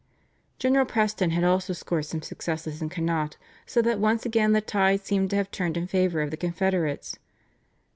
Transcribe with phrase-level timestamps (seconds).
[0.57, 5.01] General Preston had also scored some successes in Connaught, so that once again the tide
[5.05, 7.19] seemed to have turned in favour of the Confederates.